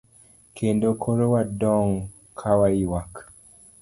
Kendo 0.55 0.87
koro 1.01 1.25
wadong' 1.33 1.95
kawaywak. 2.39 3.11